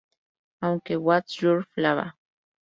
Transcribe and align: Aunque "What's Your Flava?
Aunque 0.61 0.95
"What's 0.95 1.39
Your 1.43 1.63
Flava? 1.75 2.17